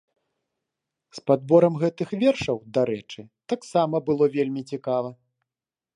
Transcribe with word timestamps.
З 1.17 1.21
падборам 1.31 1.73
гэтых 1.83 2.09
вершаў, 2.25 2.57
дарэчы, 2.79 3.21
таксама 3.53 3.95
было 4.11 4.25
вельмі 4.37 4.61
цікава. 4.75 5.09